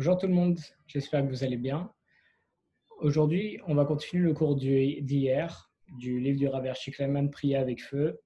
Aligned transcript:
Bonjour 0.00 0.16
tout 0.16 0.28
le 0.28 0.32
monde, 0.32 0.58
j'espère 0.86 1.20
que 1.20 1.28
vous 1.28 1.44
allez 1.44 1.58
bien. 1.58 1.92
Aujourd'hui, 3.00 3.60
on 3.66 3.74
va 3.74 3.84
continuer 3.84 4.24
le 4.24 4.32
cours 4.32 4.56
d'hier 4.56 5.70
du 5.98 6.18
livre 6.20 6.38
du 6.38 6.48
Raver 6.48 6.72
Shikleman, 6.74 7.28
Prier 7.30 7.56
avec 7.56 7.82
feu, 7.82 8.18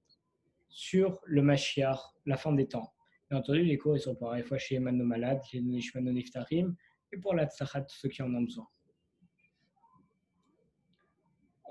sur 0.69 1.19
le 1.25 1.41
Mashiach, 1.41 1.99
la 2.25 2.37
fin 2.37 2.53
des 2.53 2.65
temps. 2.65 2.93
Bien 3.29 3.39
entendu, 3.39 3.61
les 3.63 3.77
cours 3.77 3.97
ils 3.97 3.99
sont 3.99 4.15
pour 4.15 4.31
la 4.31 4.41
fois 4.41 4.57
chez 4.57 4.75
Emmanuel 4.75 5.01
nos 5.01 5.05
malades, 5.05 5.41
les 5.51 5.59
Nishman 5.59 6.03
Niftarim, 6.13 6.77
et 7.11 7.17
pour 7.17 7.33
la 7.33 7.45
Tzachat, 7.45 7.83
ceux 7.89 8.07
qui 8.07 8.21
en 8.21 8.33
ont 8.33 8.43
besoin. 8.43 8.69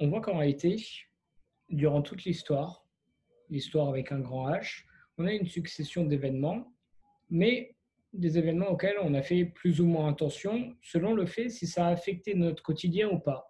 On 0.00 0.10
voit 0.10 0.20
qu'en 0.20 0.36
réalité, 0.36 0.84
durant 1.70 2.02
toute 2.02 2.24
l'histoire, 2.24 2.86
l'histoire 3.48 3.88
avec 3.88 4.12
un 4.12 4.20
grand 4.20 4.50
H, 4.50 4.84
on 5.16 5.24
a 5.24 5.32
une 5.32 5.46
succession 5.46 6.04
d'événements, 6.04 6.74
mais 7.30 7.73
des 8.14 8.38
événements 8.38 8.70
auxquels 8.70 8.96
on 9.02 9.14
a 9.14 9.22
fait 9.22 9.44
plus 9.44 9.80
ou 9.80 9.86
moins 9.86 10.10
attention 10.10 10.74
selon 10.82 11.14
le 11.14 11.26
fait 11.26 11.48
si 11.48 11.66
ça 11.66 11.86
a 11.86 11.90
affecté 11.90 12.34
notre 12.34 12.62
quotidien 12.62 13.08
ou 13.10 13.18
pas. 13.18 13.46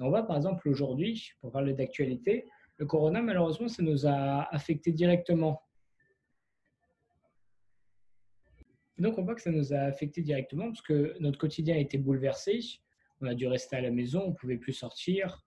on 0.00 0.10
voit 0.10 0.26
par 0.26 0.36
exemple 0.36 0.68
aujourd'hui, 0.68 1.30
pour 1.40 1.50
parler 1.50 1.72
d'actualité, 1.72 2.46
le 2.76 2.86
corona, 2.86 3.22
malheureusement, 3.22 3.68
ça 3.68 3.82
nous 3.82 4.06
a 4.06 4.42
affecté 4.54 4.92
directement. 4.92 5.62
donc 8.98 9.18
on 9.18 9.24
voit 9.24 9.34
que 9.34 9.42
ça 9.42 9.50
nous 9.50 9.72
a 9.72 9.78
affecté 9.78 10.22
directement 10.22 10.66
parce 10.66 10.82
que 10.82 11.16
notre 11.18 11.38
quotidien 11.38 11.74
a 11.74 11.78
été 11.78 11.98
bouleversé. 11.98 12.60
On 13.20 13.26
a 13.26 13.34
dû 13.34 13.46
rester 13.48 13.76
à 13.76 13.80
la 13.80 13.90
maison, 13.90 14.22
on 14.26 14.30
ne 14.30 14.34
pouvait 14.34 14.58
plus 14.58 14.72
sortir, 14.72 15.44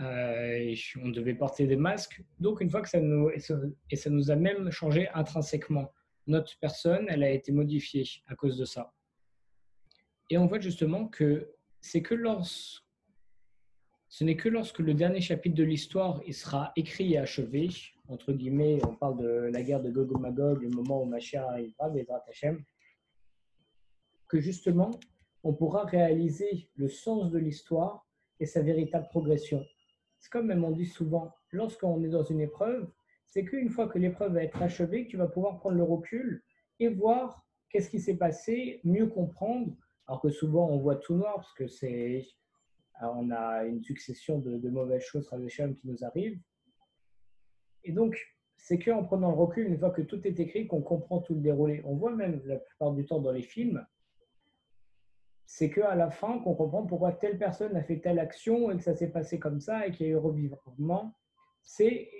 euh, 0.00 0.74
on 1.02 1.08
devait 1.08 1.34
porter 1.34 1.66
des 1.66 1.76
masques. 1.76 2.22
Donc 2.38 2.60
une 2.60 2.68
fois 2.68 2.82
que 2.82 2.88
ça 2.88 3.00
nous 3.00 3.30
et 3.30 3.96
ça 3.96 4.10
nous 4.10 4.30
a 4.30 4.36
même 4.36 4.70
changé 4.70 5.08
intrinsèquement 5.14 5.90
notre 6.26 6.58
personne, 6.58 7.06
elle 7.08 7.22
a 7.22 7.30
été 7.30 7.52
modifiée 7.52 8.06
à 8.26 8.34
cause 8.34 8.56
de 8.56 8.64
ça. 8.64 8.92
Et 10.30 10.38
on 10.38 10.46
voit 10.46 10.60
justement 10.60 11.08
que 11.08 11.52
c'est 11.80 12.02
que 12.02 12.14
lorsque 12.14 12.82
ce 14.08 14.24
n'est 14.24 14.36
que 14.36 14.50
lorsque 14.50 14.80
le 14.80 14.92
dernier 14.92 15.22
chapitre 15.22 15.56
de 15.56 15.64
l'histoire 15.64 16.20
sera 16.32 16.70
écrit 16.76 17.14
et 17.14 17.18
achevé, 17.18 17.70
entre 18.08 18.34
guillemets, 18.34 18.78
on 18.86 18.94
parle 18.94 19.16
de 19.22 19.50
la 19.50 19.62
guerre 19.62 19.80
de 19.80 19.90
Gog 19.90 20.20
Magog, 20.20 20.62
le 20.62 20.68
moment 20.68 21.02
où 21.02 21.06
Mashiach 21.06 21.48
arrivera, 21.48 21.88
Bezrat 21.88 22.22
Hashem, 22.28 22.62
que 24.28 24.38
justement 24.38 24.90
on 25.42 25.54
pourra 25.54 25.84
réaliser 25.84 26.68
le 26.76 26.90
sens 26.90 27.30
de 27.30 27.38
l'histoire 27.38 28.06
et 28.38 28.44
sa 28.44 28.60
véritable 28.60 29.08
progression. 29.08 29.64
C'est 30.18 30.30
comme 30.30 30.48
même 30.48 30.62
on 30.62 30.72
dit 30.72 30.84
souvent, 30.84 31.34
lorsqu'on 31.50 32.04
est 32.04 32.10
dans 32.10 32.22
une 32.22 32.42
épreuve, 32.42 32.92
c'est 33.32 33.46
qu'une 33.46 33.70
fois 33.70 33.88
que 33.88 33.98
l'épreuve 33.98 34.34
va 34.34 34.44
être 34.44 34.60
achevée, 34.60 35.06
tu 35.06 35.16
vas 35.16 35.26
pouvoir 35.26 35.58
prendre 35.58 35.76
le 35.76 35.82
recul 35.82 36.44
et 36.80 36.88
voir 36.88 37.46
qu'est-ce 37.70 37.88
qui 37.88 37.98
s'est 37.98 38.18
passé, 38.18 38.82
mieux 38.84 39.06
comprendre. 39.06 39.74
Alors 40.06 40.20
que 40.20 40.28
souvent 40.28 40.68
on 40.68 40.76
voit 40.76 40.96
tout 40.96 41.14
noir 41.14 41.36
parce 41.36 41.54
que 41.54 41.66
c'est, 41.66 42.26
on 43.00 43.30
a 43.30 43.64
une 43.64 43.82
succession 43.82 44.38
de, 44.38 44.68
mauvaises 44.68 45.04
choses 45.04 45.30
qui 45.30 45.80
nous 45.84 46.04
arrivent. 46.04 46.38
Et 47.84 47.92
donc, 47.92 48.20
c'est 48.58 48.78
qu'en 48.78 49.02
prenant 49.02 49.30
le 49.30 49.38
recul, 49.38 49.66
une 49.66 49.78
fois 49.78 49.92
que 49.92 50.02
tout 50.02 50.26
est 50.26 50.38
écrit, 50.38 50.66
qu'on 50.66 50.82
comprend 50.82 51.20
tout 51.20 51.32
le 51.32 51.40
déroulé. 51.40 51.80
On 51.86 51.96
voit 51.96 52.14
même 52.14 52.42
la 52.44 52.56
plupart 52.56 52.92
du 52.92 53.06
temps 53.06 53.20
dans 53.20 53.32
les 53.32 53.42
films, 53.42 53.82
c'est 55.46 55.70
qu'à 55.70 55.94
la 55.94 56.10
fin 56.10 56.38
qu'on 56.40 56.54
comprend 56.54 56.84
pourquoi 56.84 57.12
telle 57.12 57.38
personne 57.38 57.74
a 57.76 57.82
fait 57.82 58.00
telle 58.00 58.18
action 58.18 58.70
et 58.70 58.76
que 58.76 58.82
ça 58.82 58.94
s'est 58.94 59.10
passé 59.10 59.38
comme 59.38 59.60
ça 59.60 59.86
et 59.86 59.90
qu'il 59.90 60.06
y 60.06 60.10
a 60.10 60.12
eu 60.12 60.16
revivement. 60.16 61.14
C'est 61.62 62.10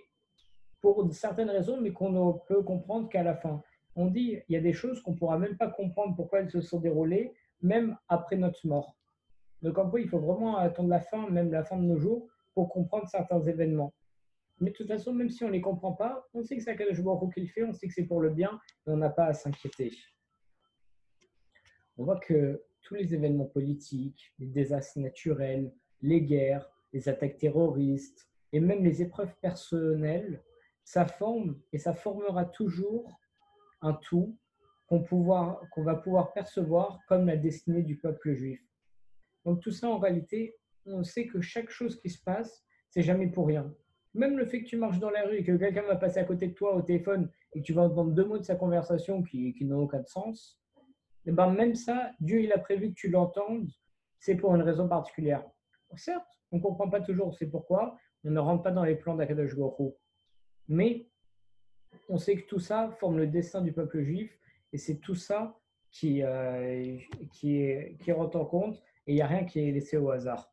pour 0.83 1.09
certaines 1.15 1.49
raisons, 1.49 1.81
mais 1.81 1.93
qu'on 1.93 2.11
ne 2.11 2.33
peut 2.47 2.63
comprendre 2.63 3.09
qu'à 3.09 3.23
la 3.23 3.37
fin. 3.37 3.63
On 3.95 4.07
dit 4.07 4.39
il 4.49 4.53
y 4.53 4.57
a 4.57 4.61
des 4.61 4.73
choses 4.73 5.01
qu'on 5.01 5.13
ne 5.13 5.17
pourra 5.17 5.39
même 5.39 5.57
pas 5.57 5.71
comprendre 5.71 6.15
pourquoi 6.15 6.41
elles 6.41 6.51
se 6.51 6.61
sont 6.61 6.81
déroulées, 6.81 7.33
même 7.63 7.97
après 8.09 8.37
notre 8.37 8.67
mort. 8.67 8.99
Donc 9.63 9.79
en 9.79 9.89
fait, 9.91 10.03
il 10.03 10.09
faut 10.09 10.19
vraiment 10.19 10.57
attendre 10.57 10.89
la 10.89 11.01
fin, 11.01 11.31
même 11.31 11.53
la 11.53 11.63
fin 11.65 11.77
de 11.77 11.85
nos 11.85 11.97
jours, 11.97 12.29
pour 12.53 12.69
comprendre 12.69 13.09
certains 13.09 13.41
événements. 13.41 13.95
Mais 14.61 14.71
de 14.71 14.77
toute 14.77 14.89
façon, 14.89 15.15
même 15.15 15.31
si 15.31 15.45
on 15.45 15.49
ne 15.49 15.53
les 15.53 15.61
comprend 15.61 15.93
pas, 15.93 16.29
on 16.35 16.43
sait 16.43 16.57
que 16.57 16.63
c'est 16.63 16.71
à 16.71 16.93
jour 16.93 17.31
qu'il 17.33 17.49
fait, 17.49 17.63
on 17.63 17.73
sait 17.73 17.87
que 17.87 17.95
c'est 17.95 18.05
pour 18.05 18.21
le 18.21 18.31
bien, 18.31 18.61
et 18.87 18.91
on 18.91 18.97
n'a 18.97 19.11
pas 19.11 19.27
à 19.27 19.35
s'inquiéter. 19.35 19.93
On 21.97 22.05
voit 22.05 22.19
que 22.19 22.63
tous 22.83 22.95
les 22.95 23.15
événements 23.15 23.47
politiques, 23.47 24.33
les 24.39 24.47
désastres 24.47 24.99
naturels, 24.99 25.73
les 26.01 26.23
guerres, 26.23 26.69
les 26.93 27.09
attaques 27.09 27.39
terroristes, 27.39 28.29
et 28.53 28.61
même 28.61 28.83
les 28.85 29.01
épreuves 29.01 29.35
personnelles 29.41 30.43
ça 30.85 31.07
forme 31.07 31.61
et 31.73 31.79
ça 31.79 31.95
formera 31.95 32.45
toujours 32.45 33.19
un 33.81 33.95
tout 33.95 34.37
qu'on 34.89 34.99
va 35.83 35.95
pouvoir 35.97 36.33
percevoir 36.33 37.01
comme 37.09 37.27
la 37.27 37.37
destinée 37.37 37.83
du 37.83 37.99
peuple 37.99 38.35
juif. 38.35 38.61
Donc 39.45 39.61
tout 39.61 39.71
ça, 39.71 39.89
en 39.89 39.99
réalité, 39.99 40.57
on 40.87 41.03
sait 41.03 41.27
que 41.27 41.41
chaque 41.41 41.71
chose 41.71 42.01
qui 42.01 42.11
se 42.11 42.23
passe, 42.23 42.65
c'est 42.91 43.03
jamais 43.03 43.29
pour 43.29 43.47
rien. 43.47 43.75
Même 44.15 44.37
le 44.37 44.45
fait 44.45 44.63
que 44.63 44.69
tu 44.69 44.77
marches 44.77 44.99
dans 44.99 45.11
la 45.11 45.23
rue 45.23 45.39
et 45.39 45.45
que 45.45 45.57
quelqu'un 45.57 45.83
va 45.83 45.97
passer 45.97 46.19
à 46.19 46.25
côté 46.25 46.49
de 46.49 46.53
toi 46.53 46.75
au 46.75 46.83
téléphone 46.83 47.31
et 47.55 47.61
que 47.61 47.65
tu 47.65 47.73
vas 47.73 47.83
entendre 47.83 48.13
deux 48.13 48.25
mots 48.25 48.39
de 48.39 48.43
sa 48.43 48.57
conversation 48.57 49.23
qui, 49.23 49.57
n'ont 49.63 49.81
aucun 49.81 50.05
sens, 50.05 50.61
et 51.25 51.31
eh 51.31 51.33
ben 51.33 51.51
même 51.51 51.77
ça, 51.77 52.11
Dieu 52.21 52.41
il 52.41 52.53
a 52.53 52.59
prévu 52.59 52.89
que 52.89 52.95
tu 52.95 53.09
l'entendes, 53.09 53.71
c'est 54.19 54.35
pour 54.35 54.55
une 54.57 54.63
raison 54.63 54.89
particulière. 54.89 55.45
Certes, 55.95 56.27
on 56.51 56.57
ne 56.57 56.63
comprend 56.63 56.91
pas 56.91 57.01
toujours 57.01 57.35
c'est 57.35 57.47
pourquoi, 57.47 57.97
on 58.25 58.31
ne 58.31 58.41
rentre 58.41 58.65
pas 58.65 58.73
dans 58.73 58.85
les 58.85 58.97
plans 58.97 59.15
d'Akadosh 59.15 59.57
Baruch 59.57 59.95
mais 60.73 61.07
on 62.09 62.17
sait 62.17 62.37
que 62.37 62.47
tout 62.47 62.59
ça 62.59 62.91
forme 62.99 63.19
le 63.19 63.27
destin 63.27 63.61
du 63.61 63.73
peuple 63.73 64.01
juif 64.03 64.39
et 64.73 64.79
c'est 64.79 64.97
tout 64.97 65.15
ça 65.15 65.59
qui, 65.91 66.23
euh, 66.23 66.99
est, 67.43 67.97
qui 67.99 68.13
rentre 68.13 68.39
en 68.39 68.47
compte 68.47 68.83
et 69.07 69.13
il 69.13 69.15
n'y 69.17 69.21
a 69.21 69.27
rien 69.27 69.45
qui 69.45 69.61
est 69.61 69.71
laissé 69.71 69.99
au 69.99 70.11
hasard. 70.11 70.51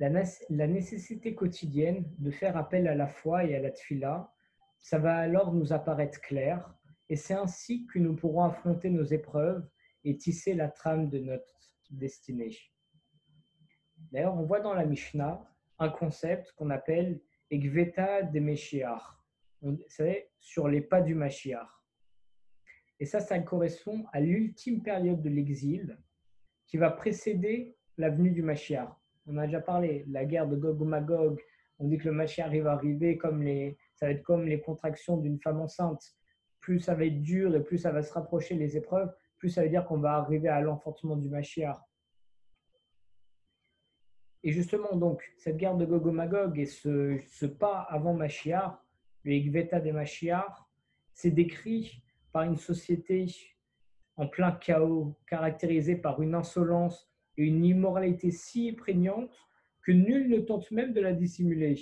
La, 0.00 0.08
la, 0.50 0.66
nécessité 0.66 1.36
quotidienne 1.36 2.04
de 2.18 2.32
faire 2.32 2.56
appel 2.56 2.88
à 2.88 2.96
la 2.96 3.06
foi 3.06 3.44
et 3.44 3.54
à 3.54 3.60
la 3.60 3.70
tfila, 3.70 4.32
ça 4.80 4.98
va 4.98 5.16
alors 5.18 5.54
nous 5.54 5.72
apparaître 5.72 6.20
clair 6.20 6.74
et 7.08 7.14
c'est 7.14 7.34
ainsi 7.34 7.86
que 7.86 8.00
nous 8.00 8.16
pourrons 8.16 8.42
affronter 8.42 8.90
nos 8.90 9.04
épreuves 9.04 9.64
et 10.02 10.16
tisser 10.16 10.54
la 10.54 10.68
trame 10.68 11.08
de 11.08 11.20
notre 11.20 11.76
destinée. 11.90 12.58
D'ailleurs, 14.10 14.34
on 14.34 14.42
voit 14.42 14.60
dans 14.60 14.74
la 14.74 14.84
Mishnah 14.84 15.48
un 15.78 15.88
concept 15.90 16.50
qu'on 16.52 16.70
appelle 16.70 17.20
Gveta 17.58 18.22
de 18.22 18.40
Meshiach. 18.40 19.02
C'est 19.88 20.30
sur 20.40 20.68
les 20.68 20.80
pas 20.80 21.00
du 21.00 21.14
Mashiach. 21.14 21.68
Et 22.98 23.06
ça, 23.06 23.20
ça 23.20 23.38
correspond 23.40 24.04
à 24.12 24.20
l'ultime 24.20 24.82
période 24.82 25.22
de 25.22 25.28
l'exil 25.28 25.98
qui 26.66 26.76
va 26.76 26.90
précéder 26.90 27.76
la 27.98 28.10
venue 28.10 28.30
du 28.30 28.42
Mashiach. 28.42 28.88
On 29.26 29.36
a 29.38 29.46
déjà 29.46 29.60
parlé, 29.60 30.04
la 30.08 30.24
guerre 30.24 30.48
de 30.48 30.56
Gog 30.56 30.80
Magog. 30.82 31.40
On 31.78 31.86
dit 31.86 31.98
que 31.98 32.04
le 32.04 32.12
Mashiach 32.12 32.52
va 32.60 32.72
arriver 32.72 33.16
comme 33.18 33.42
les, 33.42 33.76
ça 33.94 34.06
va 34.06 34.12
être 34.12 34.22
comme 34.22 34.46
les 34.46 34.60
contractions 34.60 35.16
d'une 35.16 35.40
femme 35.40 35.60
enceinte. 35.60 36.02
Plus 36.60 36.80
ça 36.80 36.94
va 36.94 37.04
être 37.04 37.22
dur 37.22 37.54
et 37.54 37.62
plus 37.62 37.78
ça 37.78 37.90
va 37.90 38.02
se 38.02 38.12
rapprocher 38.12 38.54
les 38.54 38.76
épreuves, 38.76 39.12
plus 39.38 39.48
ça 39.48 39.62
veut 39.62 39.68
dire 39.68 39.84
qu'on 39.84 39.98
va 39.98 40.14
arriver 40.14 40.48
à 40.48 40.60
l'enfantement 40.60 41.16
du 41.16 41.28
Mashiach. 41.28 41.80
Et 44.44 44.50
justement, 44.50 44.96
donc, 44.96 45.22
cette 45.36 45.56
guerre 45.56 45.76
de 45.76 45.86
Gogomagog 45.86 46.58
et 46.58 46.66
ce, 46.66 47.46
pas 47.46 47.86
avant 47.88 48.14
Machiar, 48.14 48.84
le 49.24 49.32
Igveta 49.32 49.78
des 49.78 49.92
Machiar, 49.92 50.68
c'est 51.12 51.30
décrit 51.30 52.02
par 52.32 52.42
une 52.42 52.56
société 52.56 53.26
en 54.16 54.26
plein 54.26 54.52
chaos, 54.52 55.16
caractérisée 55.26 55.96
par 55.96 56.20
une 56.22 56.34
insolence 56.34 57.10
et 57.36 57.44
une 57.44 57.64
immoralité 57.64 58.30
si 58.30 58.72
prégnante 58.72 59.34
que 59.82 59.92
nul 59.92 60.28
ne 60.28 60.38
tente 60.38 60.70
même 60.70 60.92
de 60.92 61.00
la 61.00 61.12
dissimuler. 61.12 61.78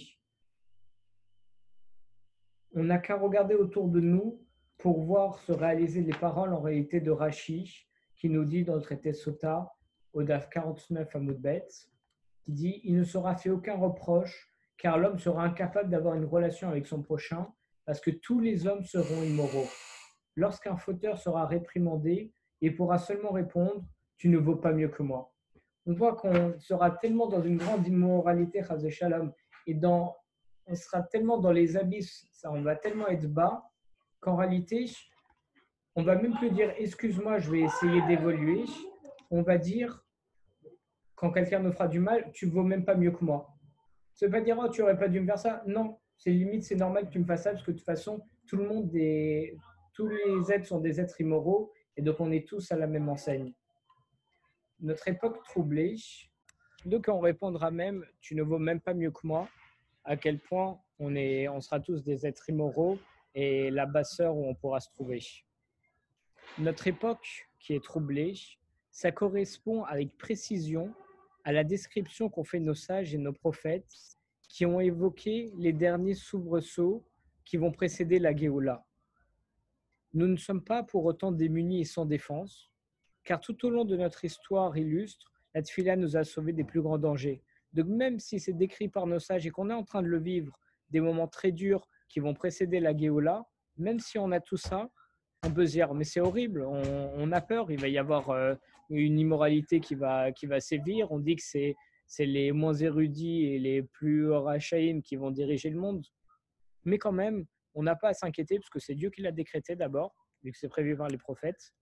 On 2.74 2.84
n'a 2.84 2.98
qu'à 2.98 3.16
regarder 3.16 3.54
autour 3.54 3.88
de 3.88 4.00
nous 4.00 4.40
pour 4.78 5.02
voir 5.02 5.38
se 5.40 5.52
réaliser 5.52 6.02
les 6.02 6.12
paroles 6.12 6.54
en 6.54 6.60
réalité 6.60 7.00
de 7.00 7.10
Rashi, 7.10 7.86
qui 8.16 8.28
nous 8.28 8.44
dit 8.44 8.64
dans 8.64 8.76
le 8.76 8.82
traité 8.82 9.12
Sota, 9.12 9.74
au 10.12 10.22
DAF 10.22 10.48
49 10.50 11.14
à 11.14 11.18
Moudbet, 11.18 11.66
qui 12.44 12.52
dit 12.52 12.80
Il 12.84 12.96
ne 12.96 13.04
sera 13.04 13.36
fait 13.36 13.50
aucun 13.50 13.76
reproche, 13.76 14.48
car 14.78 14.98
l'homme 14.98 15.18
sera 15.18 15.44
incapable 15.44 15.90
d'avoir 15.90 16.14
une 16.14 16.24
relation 16.24 16.68
avec 16.68 16.86
son 16.86 17.02
prochain, 17.02 17.48
parce 17.86 18.00
que 18.00 18.10
tous 18.10 18.40
les 18.40 18.66
hommes 18.66 18.84
seront 18.84 19.22
immoraux. 19.22 19.68
Lorsqu'un 20.36 20.76
fauteur 20.76 21.18
sera 21.18 21.46
réprimandé, 21.46 22.32
il 22.60 22.74
pourra 22.76 22.98
seulement 22.98 23.32
répondre 23.32 23.84
Tu 24.16 24.28
ne 24.28 24.38
vaux 24.38 24.56
pas 24.56 24.72
mieux 24.72 24.88
que 24.88 25.02
moi. 25.02 25.32
On 25.86 25.94
voit 25.94 26.14
qu'on 26.14 26.58
sera 26.58 26.90
tellement 26.90 27.26
dans 27.26 27.42
une 27.42 27.56
grande 27.56 27.86
immoralité, 27.86 28.62
Shalom, 28.90 29.32
et 29.66 29.74
dans, 29.74 30.16
on 30.66 30.74
sera 30.74 31.02
tellement 31.02 31.38
dans 31.38 31.52
les 31.52 31.76
abysses, 31.76 32.26
on 32.44 32.62
va 32.62 32.76
tellement 32.76 33.08
être 33.08 33.26
bas, 33.26 33.70
qu'en 34.20 34.36
réalité, 34.36 34.86
on 35.96 36.02
va 36.02 36.14
même 36.14 36.34
plus 36.34 36.50
dire 36.50 36.72
Excuse-moi, 36.78 37.38
je 37.38 37.50
vais 37.50 37.60
essayer 37.60 38.02
d'évoluer. 38.06 38.64
On 39.30 39.42
va 39.42 39.58
dire 39.58 40.04
quand 41.20 41.32
quelqu'un 41.32 41.58
me 41.58 41.70
fera 41.70 41.86
du 41.86 42.00
mal, 42.00 42.30
tu 42.32 42.46
vaux 42.46 42.62
même 42.62 42.82
pas 42.82 42.94
mieux 42.94 43.10
que 43.10 43.22
moi. 43.22 43.54
Ça 44.14 44.24
veut 44.24 44.32
pas 44.32 44.40
dire, 44.40 44.58
oh, 44.58 44.70
tu 44.70 44.80
aurais 44.80 44.98
pas 44.98 45.06
dû 45.06 45.20
me 45.20 45.26
faire 45.26 45.38
ça. 45.38 45.62
Non, 45.66 45.98
c'est 46.16 46.30
limite, 46.30 46.64
c'est 46.64 46.76
normal 46.76 47.08
que 47.08 47.12
tu 47.12 47.18
me 47.18 47.26
fasses 47.26 47.42
ça 47.42 47.50
parce 47.50 47.62
que 47.62 47.72
de 47.72 47.76
toute 47.76 47.84
façon, 47.84 48.22
tout 48.46 48.56
le 48.56 48.66
monde 48.66 48.90
est, 48.94 49.54
tous 49.92 50.08
les 50.08 50.50
êtres 50.50 50.66
sont 50.66 50.80
des 50.80 50.98
êtres 50.98 51.20
immoraux 51.20 51.74
Et 51.94 52.00
donc, 52.00 52.20
on 52.20 52.32
est 52.32 52.48
tous 52.48 52.72
à 52.72 52.76
la 52.76 52.86
même 52.86 53.06
enseigne. 53.10 53.52
Notre 54.80 55.08
époque 55.08 55.44
troublée, 55.44 55.96
donc 56.86 57.04
on 57.08 57.20
répondra 57.20 57.70
même, 57.70 58.06
tu 58.22 58.34
ne 58.34 58.42
vaux 58.42 58.58
même 58.58 58.80
pas 58.80 58.94
mieux 58.94 59.10
que 59.10 59.26
moi, 59.26 59.46
à 60.04 60.16
quel 60.16 60.38
point 60.38 60.80
on, 60.98 61.14
est, 61.14 61.48
on 61.48 61.60
sera 61.60 61.80
tous 61.80 62.02
des 62.02 62.26
êtres 62.26 62.48
immoraux 62.48 62.98
et 63.34 63.70
la 63.70 63.84
basseur 63.84 64.34
où 64.34 64.48
on 64.48 64.54
pourra 64.54 64.80
se 64.80 64.88
trouver. 64.88 65.20
Notre 66.56 66.86
époque 66.86 67.46
qui 67.58 67.74
est 67.74 67.84
troublée, 67.84 68.32
ça 68.90 69.12
correspond 69.12 69.84
avec 69.84 70.16
précision 70.16 70.94
à 71.50 71.52
la 71.52 71.64
description 71.64 72.28
qu'ont 72.28 72.44
fait 72.44 72.60
nos 72.60 72.76
sages 72.76 73.12
et 73.12 73.18
nos 73.18 73.32
prophètes 73.32 73.92
qui 74.48 74.64
ont 74.66 74.78
évoqué 74.78 75.52
les 75.58 75.72
derniers 75.72 76.14
soubresauts 76.14 77.04
qui 77.44 77.56
vont 77.56 77.72
précéder 77.72 78.20
la 78.20 78.36
Géoula. 78.36 78.86
Nous 80.14 80.28
ne 80.28 80.36
sommes 80.36 80.62
pas 80.62 80.84
pour 80.84 81.04
autant 81.06 81.32
démunis 81.32 81.80
et 81.80 81.84
sans 81.84 82.06
défense, 82.06 82.70
car 83.24 83.40
tout 83.40 83.66
au 83.66 83.70
long 83.70 83.84
de 83.84 83.96
notre 83.96 84.24
histoire 84.24 84.76
illustre, 84.76 85.32
la 85.52 85.62
Tfila 85.62 85.96
nous 85.96 86.16
a 86.16 86.22
sauvés 86.22 86.52
des 86.52 86.62
plus 86.62 86.82
grands 86.82 86.98
dangers. 86.98 87.42
Donc 87.72 87.86
même 87.86 88.20
si 88.20 88.38
c'est 88.38 88.52
décrit 88.52 88.88
par 88.88 89.08
nos 89.08 89.18
sages 89.18 89.44
et 89.44 89.50
qu'on 89.50 89.70
est 89.70 89.74
en 89.74 89.82
train 89.82 90.02
de 90.02 90.06
le 90.06 90.20
vivre, 90.20 90.56
des 90.90 91.00
moments 91.00 91.26
très 91.26 91.50
durs 91.50 91.88
qui 92.08 92.20
vont 92.20 92.34
précéder 92.34 92.78
la 92.78 92.96
Géoula, 92.96 93.44
même 93.76 93.98
si 93.98 94.18
on 94.18 94.30
a 94.30 94.38
tout 94.38 94.56
ça, 94.56 94.88
on 95.44 95.50
peut 95.50 95.64
dire, 95.64 95.94
mais 95.94 96.04
c'est 96.04 96.20
horrible, 96.20 96.62
on, 96.64 97.32
a 97.32 97.40
peur, 97.40 97.72
il 97.72 97.80
va 97.80 97.88
y 97.88 97.98
avoir 97.98 98.30
euh, 98.30 98.54
une 98.90 99.18
immoralité 99.18 99.80
qui 99.80 99.94
va, 99.94 100.32
qui 100.32 100.46
va 100.46 100.60
sévir. 100.60 101.10
On 101.12 101.18
dit 101.18 101.36
que 101.36 101.42
c'est, 101.42 101.76
c'est 102.06 102.26
les 102.26 102.52
moins 102.52 102.74
érudits 102.74 103.46
et 103.46 103.58
les 103.58 103.82
plus 103.82 104.30
rachaïm 104.30 105.02
qui 105.02 105.16
vont 105.16 105.30
diriger 105.30 105.70
le 105.70 105.78
monde. 105.78 106.04
Mais 106.84 106.98
quand 106.98 107.12
même, 107.12 107.46
on 107.74 107.82
n'a 107.82 107.96
pas 107.96 108.08
à 108.08 108.14
s'inquiéter 108.14 108.58
parce 108.58 108.70
que 108.70 108.80
c'est 108.80 108.94
Dieu 108.94 109.10
qui 109.10 109.22
l'a 109.22 109.32
décrété 109.32 109.76
d'abord, 109.76 110.14
vu 110.42 110.52
que 110.52 110.58
c'est 110.58 110.68
prévu 110.68 110.96
par 110.96 111.08
les 111.08 111.18
prophètes. 111.18 111.72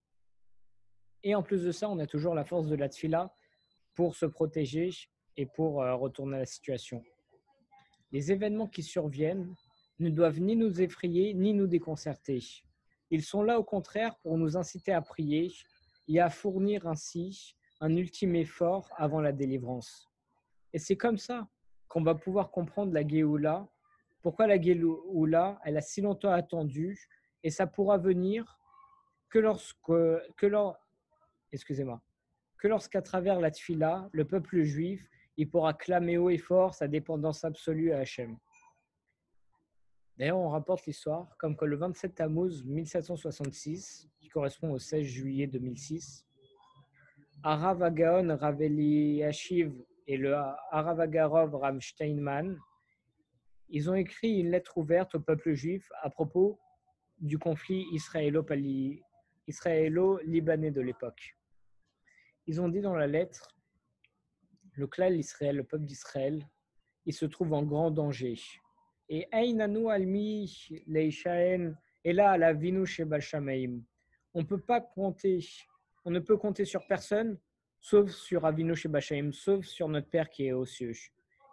Et 1.22 1.34
en 1.34 1.42
plus 1.42 1.64
de 1.64 1.72
ça, 1.72 1.88
on 1.88 1.98
a 1.98 2.06
toujours 2.06 2.34
la 2.34 2.44
force 2.44 2.68
de 2.68 2.76
la 2.76 2.88
tfila 2.88 3.32
pour 3.94 4.14
se 4.14 4.26
protéger 4.26 4.90
et 5.36 5.46
pour 5.46 5.82
euh, 5.82 5.94
retourner 5.94 6.38
la 6.38 6.46
situation. 6.46 7.02
Les 8.12 8.32
événements 8.32 8.68
qui 8.68 8.82
surviennent 8.82 9.54
ne 9.98 10.10
doivent 10.10 10.40
ni 10.40 10.56
nous 10.56 10.80
effrayer 10.80 11.34
ni 11.34 11.52
nous 11.52 11.66
déconcerter. 11.66 12.40
Ils 13.10 13.22
sont 13.22 13.42
là 13.42 13.58
au 13.58 13.64
contraire 13.64 14.16
pour 14.18 14.38
nous 14.38 14.56
inciter 14.56 14.92
à 14.92 15.02
prier 15.02 15.52
et 16.08 16.20
à 16.20 16.30
fournir 16.30 16.86
ainsi 16.86 17.54
un 17.80 17.94
ultime 17.94 18.34
effort 18.34 18.90
avant 18.96 19.20
la 19.20 19.32
délivrance. 19.32 20.10
Et 20.72 20.78
c'est 20.78 20.96
comme 20.96 21.18
ça 21.18 21.48
qu'on 21.86 22.02
va 22.02 22.14
pouvoir 22.14 22.50
comprendre 22.50 22.92
la 22.92 23.06
Géoula, 23.06 23.68
pourquoi 24.22 24.46
la 24.46 24.60
Géoula, 24.60 25.58
elle 25.64 25.76
a 25.76 25.80
si 25.80 26.00
longtemps 26.00 26.32
attendu, 26.32 26.98
et 27.42 27.50
ça 27.50 27.66
pourra 27.66 27.98
venir 27.98 28.58
que 29.30 29.38
lorsque, 29.38 29.76
que 29.86 30.46
excusez-moi, 31.52 32.02
que 32.58 32.68
lorsqu'à 32.68 33.02
travers 33.02 33.40
la 33.40 33.50
Tfila, 33.50 34.08
le 34.12 34.24
peuple 34.24 34.62
juif, 34.62 35.08
il 35.36 35.48
pourra 35.48 35.72
clamer 35.72 36.18
haut 36.18 36.30
et 36.30 36.38
fort 36.38 36.74
sa 36.74 36.88
dépendance 36.88 37.44
absolue 37.44 37.92
à 37.92 37.98
Hachem. 37.98 38.36
D'ailleurs, 40.18 40.38
on 40.38 40.48
rapporte 40.48 40.84
l'histoire 40.86 41.36
comme 41.38 41.56
que 41.56 41.64
le 41.64 41.76
27 41.76 42.16
Tammuz 42.16 42.64
1766, 42.64 44.08
qui 44.18 44.28
correspond 44.28 44.72
au 44.72 44.78
16 44.80 45.06
juillet 45.06 45.46
2006, 45.46 46.26
Aravagaon 47.44 48.36
Raveli 48.36 49.22
Ashiv 49.22 49.72
et 50.08 50.16
le 50.16 50.34
Aravagarov 50.72 51.54
Ram 51.54 51.80
Steinman, 51.80 52.58
ils 53.68 53.88
ont 53.88 53.94
écrit 53.94 54.40
une 54.40 54.50
lettre 54.50 54.76
ouverte 54.76 55.14
au 55.14 55.20
peuple 55.20 55.52
juif 55.52 55.88
à 56.02 56.10
propos 56.10 56.58
du 57.20 57.38
conflit 57.38 57.86
israélo-libanais 59.46 60.72
de 60.72 60.80
l'époque. 60.80 61.38
Ils 62.46 62.60
ont 62.60 62.68
dit 62.68 62.80
dans 62.80 62.96
la 62.96 63.06
lettre, 63.06 63.56
le 64.72 64.88
clan 64.88 65.12
d'Israël, 65.12 65.54
le 65.56 65.64
peuple 65.64 65.84
d'Israël, 65.84 66.44
il 67.06 67.12
se 67.12 67.26
trouve 67.26 67.52
en 67.52 67.62
grand 67.62 67.92
danger 67.92 68.36
et 69.08 69.28
Einanu 69.32 69.88
almi 69.88 70.68
leishaen 70.86 71.74
et 72.04 72.12
là 72.12 72.36
la 72.36 72.52
vinu 72.52 72.84
On 74.34 74.44
peut 74.44 74.60
pas 74.60 74.80
compter, 74.80 75.40
on 76.04 76.10
ne 76.10 76.20
peut 76.20 76.36
compter 76.36 76.64
sur 76.64 76.86
personne 76.86 77.38
sauf 77.80 78.10
sur 78.10 78.44
Avinu 78.44 78.74
Shebashaim, 78.74 79.32
sauf 79.32 79.64
sur 79.64 79.88
notre 79.88 80.08
Père 80.08 80.30
qui 80.30 80.46
est 80.46 80.52
aux 80.52 80.66
cieux. 80.66 80.92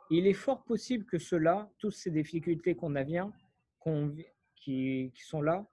Il 0.09 0.27
est 0.27 0.33
fort 0.33 0.63
possible 0.63 1.05
que 1.05 1.17
cela, 1.17 1.69
toutes 1.79 1.93
ces 1.93 2.11
difficultés 2.11 2.75
qu'on 2.75 2.95
a 2.95 3.03
vient, 3.03 3.31
qui, 4.55 5.11
qui 5.13 5.21
sont 5.23 5.41
là, 5.41 5.65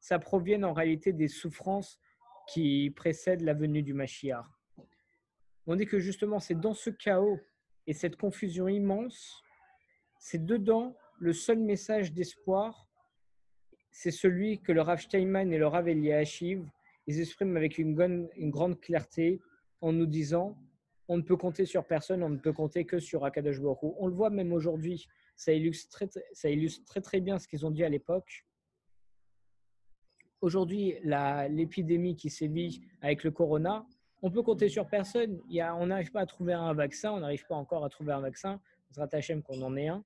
ça 0.00 0.18
provienne 0.18 0.64
en 0.64 0.72
réalité 0.72 1.12
des 1.12 1.28
souffrances 1.28 2.00
qui 2.48 2.90
précèdent 2.90 3.42
la 3.42 3.54
venue 3.54 3.82
du 3.82 3.94
Mashiach. 3.94 4.44
On 5.66 5.76
dit 5.76 5.86
que 5.86 6.00
justement, 6.00 6.40
c'est 6.40 6.58
dans 6.58 6.74
ce 6.74 6.90
chaos 6.90 7.38
et 7.86 7.92
cette 7.92 8.16
confusion 8.16 8.66
immense, 8.66 9.42
c'est 10.18 10.44
dedans 10.44 10.96
le 11.22 11.32
seul 11.32 11.60
message 11.60 12.12
d'espoir, 12.12 12.88
c'est 13.92 14.10
celui 14.10 14.60
que 14.60 14.72
le 14.72 14.80
Rav 14.80 15.00
Steinman 15.00 15.52
et 15.52 15.58
le 15.58 15.68
Rav 15.68 15.88
Eliashiv 15.88 16.66
ils 17.06 17.20
expriment 17.20 17.56
avec 17.56 17.78
une, 17.78 17.94
grande 18.50 18.80
clarté 18.80 19.40
en 19.80 19.92
nous 19.92 20.06
disant 20.06 20.58
on 21.06 21.18
ne 21.18 21.22
peut 21.22 21.36
compter 21.36 21.64
sur 21.64 21.86
personne, 21.86 22.24
on 22.24 22.28
ne 22.28 22.38
peut 22.38 22.52
compter 22.52 22.84
que 22.86 22.98
sur 22.98 23.24
Akadosh 23.24 23.60
On 23.60 24.06
le 24.08 24.14
voit 24.14 24.30
même 24.30 24.52
aujourd'hui, 24.52 25.06
ça 25.36 25.52
illustre, 25.52 25.90
très 27.00 27.20
bien 27.20 27.38
ce 27.38 27.46
qu'ils 27.46 27.64
ont 27.64 27.70
dit 27.70 27.84
à 27.84 27.88
l'époque. 27.88 28.44
Aujourd'hui, 30.40 30.96
l'épidémie 31.50 32.16
qui 32.16 32.30
sévit 32.30 32.82
avec 33.00 33.22
le 33.22 33.30
corona, 33.30 33.86
on 34.22 34.30
peut 34.30 34.42
compter 34.42 34.68
sur 34.68 34.88
personne. 34.88 35.40
On 35.48 35.86
n'arrive 35.86 36.10
pas 36.10 36.22
à 36.22 36.26
trouver 36.26 36.54
un 36.54 36.74
vaccin, 36.74 37.12
on 37.12 37.20
n'arrive 37.20 37.46
pas 37.46 37.56
encore 37.56 37.84
à 37.84 37.88
trouver 37.88 38.12
un 38.12 38.20
vaccin. 38.20 38.60
On 38.90 38.94
sera 38.94 39.08
qu'on 39.42 39.62
en 39.62 39.76
ait 39.76 39.88
un 39.88 40.04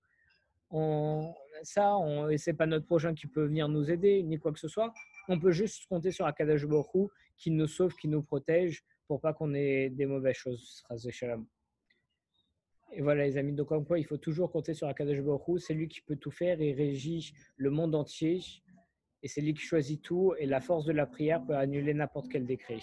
on, 0.70 1.34
ça, 1.62 1.96
on, 1.96 2.28
et 2.28 2.38
c'est 2.38 2.54
pas 2.54 2.66
notre 2.66 2.86
prochain 2.86 3.14
qui 3.14 3.26
peut 3.26 3.44
venir 3.44 3.68
nous 3.68 3.90
aider, 3.90 4.22
ni 4.22 4.38
quoi 4.38 4.52
que 4.52 4.58
ce 4.58 4.68
soit. 4.68 4.92
On 5.28 5.38
peut 5.38 5.52
juste 5.52 5.86
compter 5.86 6.10
sur 6.10 6.26
Akadash 6.26 6.64
Borou 6.64 7.10
qui 7.36 7.50
nous 7.50 7.66
sauve, 7.66 7.94
qui 7.96 8.08
nous 8.08 8.22
protège 8.22 8.84
pour 9.06 9.20
pas 9.20 9.32
qu'on 9.32 9.54
ait 9.54 9.90
des 9.90 10.06
mauvaises 10.06 10.36
choses. 10.36 10.84
Et 12.92 13.02
voilà 13.02 13.24
les 13.24 13.36
amis, 13.36 13.52
donc 13.52 13.68
quoi, 13.86 13.98
il 13.98 14.04
faut 14.04 14.16
toujours 14.16 14.50
compter 14.50 14.74
sur 14.74 14.88
Akadash 14.88 15.20
Borou. 15.20 15.58
C'est 15.58 15.74
lui 15.74 15.88
qui 15.88 16.00
peut 16.00 16.16
tout 16.16 16.30
faire 16.30 16.60
et 16.60 16.72
régit 16.72 17.32
le 17.56 17.70
monde 17.70 17.94
entier. 17.94 18.40
Et 19.22 19.28
c'est 19.28 19.40
lui 19.40 19.54
qui 19.54 19.62
choisit 19.62 20.02
tout. 20.02 20.34
Et 20.38 20.46
la 20.46 20.60
force 20.60 20.84
de 20.84 20.92
la 20.92 21.06
prière 21.06 21.44
peut 21.44 21.56
annuler 21.56 21.94
n'importe 21.94 22.30
quel 22.30 22.46
décret. 22.46 22.78